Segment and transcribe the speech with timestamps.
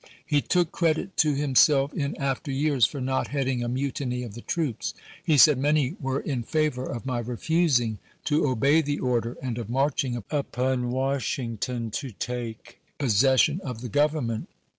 [0.25, 0.79] He took p eeo.
[0.79, 4.95] credit to himself in after years for not heading a mutiny of the troops.
[5.23, 9.69] He said," Many were in favor of my refusing to obey the order and of
[9.69, 13.69] marching upon Washington to take possession ibid.,p,652.
[13.69, 14.49] of the Government."